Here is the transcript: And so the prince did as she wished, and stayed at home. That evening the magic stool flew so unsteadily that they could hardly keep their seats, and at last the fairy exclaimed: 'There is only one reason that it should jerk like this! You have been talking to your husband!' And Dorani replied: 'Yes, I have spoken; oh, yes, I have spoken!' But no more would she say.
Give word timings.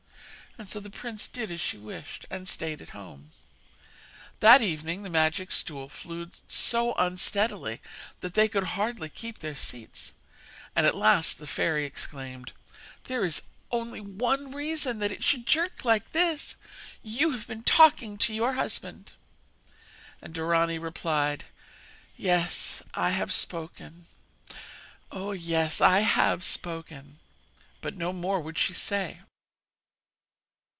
And 0.57 0.67
so 0.67 0.81
the 0.81 0.89
prince 0.89 1.29
did 1.29 1.49
as 1.49 1.61
she 1.61 1.77
wished, 1.77 2.25
and 2.29 2.45
stayed 2.45 2.81
at 2.81 2.89
home. 2.89 3.31
That 4.41 4.61
evening 4.61 5.01
the 5.01 5.09
magic 5.09 5.49
stool 5.49 5.87
flew 5.87 6.29
so 6.49 6.91
unsteadily 6.95 7.79
that 8.19 8.33
they 8.33 8.49
could 8.49 8.65
hardly 8.65 9.07
keep 9.07 9.39
their 9.39 9.55
seats, 9.55 10.11
and 10.75 10.85
at 10.85 10.93
last 10.93 11.39
the 11.39 11.47
fairy 11.47 11.85
exclaimed: 11.85 12.51
'There 13.05 13.23
is 13.23 13.43
only 13.71 14.01
one 14.01 14.51
reason 14.51 14.99
that 14.99 15.11
it 15.13 15.23
should 15.23 15.45
jerk 15.47 15.85
like 15.85 16.11
this! 16.11 16.57
You 17.01 17.31
have 17.31 17.47
been 17.47 17.63
talking 17.63 18.17
to 18.17 18.33
your 18.35 18.51
husband!' 18.55 19.13
And 20.21 20.33
Dorani 20.33 20.77
replied: 20.79 21.45
'Yes, 22.17 22.83
I 22.93 23.11
have 23.11 23.31
spoken; 23.31 24.05
oh, 25.13 25.31
yes, 25.31 25.79
I 25.79 26.01
have 26.01 26.43
spoken!' 26.43 27.19
But 27.79 27.95
no 27.95 28.11
more 28.11 28.41
would 28.41 28.57
she 28.57 28.73
say. 28.73 29.19